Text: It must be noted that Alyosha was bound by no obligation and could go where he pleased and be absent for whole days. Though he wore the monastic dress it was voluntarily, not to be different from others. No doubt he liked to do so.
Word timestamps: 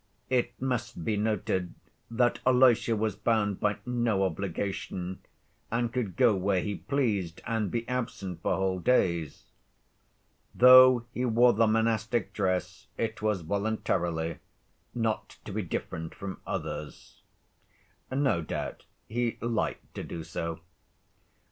It 0.31 0.59
must 0.59 1.05
be 1.05 1.15
noted 1.15 1.75
that 2.09 2.39
Alyosha 2.47 2.95
was 2.95 3.15
bound 3.15 3.59
by 3.59 3.77
no 3.85 4.23
obligation 4.23 5.19
and 5.69 5.93
could 5.93 6.15
go 6.15 6.35
where 6.35 6.61
he 6.63 6.73
pleased 6.73 7.39
and 7.45 7.69
be 7.69 7.87
absent 7.87 8.41
for 8.41 8.55
whole 8.55 8.79
days. 8.79 9.43
Though 10.55 11.05
he 11.13 11.23
wore 11.23 11.53
the 11.53 11.67
monastic 11.67 12.33
dress 12.33 12.87
it 12.97 13.21
was 13.21 13.41
voluntarily, 13.41 14.39
not 14.95 15.37
to 15.45 15.51
be 15.53 15.61
different 15.61 16.15
from 16.15 16.41
others. 16.47 17.21
No 18.11 18.41
doubt 18.41 18.85
he 19.07 19.37
liked 19.39 19.93
to 19.93 20.03
do 20.03 20.23
so. 20.23 20.61